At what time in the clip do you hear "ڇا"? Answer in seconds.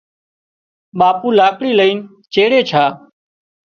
2.69-2.83